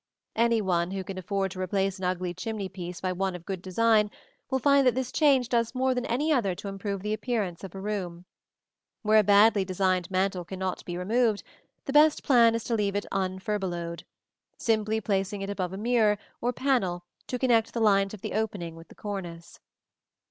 [0.35, 3.61] Any one who can afford to replace an ugly chimney piece by one of good
[3.61, 4.09] design
[4.49, 7.75] will find that this change does more than any other to improve the appearance of
[7.75, 8.25] a room.
[9.03, 11.43] Where a badly designed mantel cannot be removed,
[11.85, 14.03] the best plan is to leave it unfurbelowed,
[14.57, 18.75] simply placing above it a mirror or panel to connect the lines of the opening
[18.75, 19.59] with the cornice.